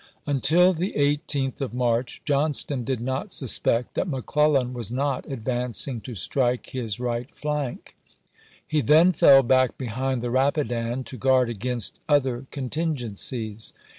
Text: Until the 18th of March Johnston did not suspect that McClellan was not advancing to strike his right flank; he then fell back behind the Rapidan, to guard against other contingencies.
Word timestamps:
Until 0.25 0.73
the 0.73 0.93
18th 0.97 1.61
of 1.61 1.75
March 1.75 2.23
Johnston 2.25 2.83
did 2.83 2.99
not 2.99 3.31
suspect 3.31 3.93
that 3.93 4.07
McClellan 4.07 4.73
was 4.73 4.91
not 4.91 5.31
advancing 5.31 6.01
to 6.01 6.15
strike 6.15 6.71
his 6.71 6.99
right 6.99 7.29
flank; 7.29 7.95
he 8.65 8.81
then 8.81 9.13
fell 9.13 9.43
back 9.43 9.77
behind 9.77 10.23
the 10.23 10.31
Rapidan, 10.31 11.03
to 11.03 11.17
guard 11.17 11.49
against 11.51 11.99
other 12.09 12.47
contingencies. 12.49 13.73